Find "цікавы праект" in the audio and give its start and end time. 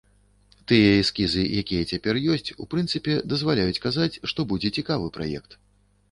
4.83-5.51